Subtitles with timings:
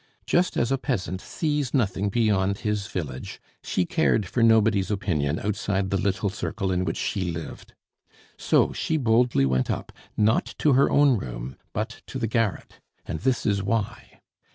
[0.25, 5.91] Just as a peasant sees nothing beyond his village, she cared for nobody's opinion outside
[5.91, 7.75] the little circle in which she lived.
[8.35, 13.19] So she boldly went up, not to her own room, but to the garret; and
[13.19, 14.21] this is why.